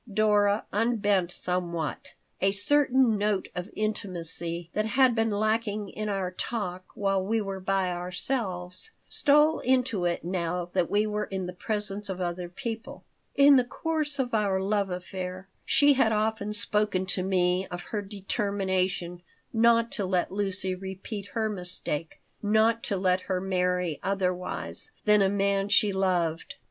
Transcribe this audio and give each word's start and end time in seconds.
Dora 0.11 0.65
unbent 0.73 1.31
somewhat. 1.31 2.15
A 2.41 2.53
certain 2.53 3.19
note 3.19 3.49
of 3.53 3.69
intimacy 3.75 4.71
that 4.73 4.87
had 4.87 5.13
been 5.13 5.29
lacking 5.29 5.89
in 5.89 6.09
our 6.09 6.31
talk 6.31 6.85
while 6.95 7.23
we 7.23 7.39
were 7.39 7.59
by 7.59 7.91
ourselves 7.91 8.89
stole 9.07 9.59
into 9.59 10.05
it 10.05 10.23
now 10.23 10.71
that 10.73 10.89
we 10.89 11.05
were 11.05 11.25
in 11.25 11.45
the 11.45 11.53
presence 11.53 12.09
of 12.09 12.19
other 12.19 12.49
people 12.49 13.03
In 13.35 13.57
the 13.57 13.63
course 13.63 14.17
of 14.17 14.33
our 14.33 14.59
love 14.59 14.89
affair 14.89 15.47
she 15.65 15.93
had 15.93 16.11
often 16.11 16.51
spoken 16.51 17.05
to 17.05 17.21
me 17.21 17.67
of 17.67 17.81
her 17.93 18.01
determination 18.01 19.21
not 19.53 19.91
to 19.91 20.05
let 20.07 20.31
Lucy 20.31 20.73
repeat 20.73 21.27
her 21.35 21.47
mistake, 21.47 22.19
not 22.41 22.81
to 22.85 22.97
let 22.97 23.21
her 23.29 23.39
marry 23.39 23.99
otherwise 24.01 24.89
than 25.05 25.21
a 25.21 25.29
man 25.29 25.69
she 25.69 25.93
loved. 25.93 26.55